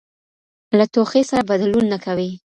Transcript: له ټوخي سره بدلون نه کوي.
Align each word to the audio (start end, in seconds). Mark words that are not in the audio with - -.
له 0.77 0.85
ټوخي 0.93 1.21
سره 1.29 1.41
بدلون 1.49 1.85
نه 1.93 1.97
کوي. 2.05 2.29